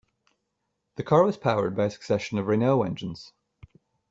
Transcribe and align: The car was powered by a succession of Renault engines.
The 0.95 1.03
car 1.03 1.23
was 1.23 1.37
powered 1.37 1.75
by 1.75 1.85
a 1.85 1.91
succession 1.91 2.39
of 2.39 2.47
Renault 2.47 2.81
engines. 2.81 3.33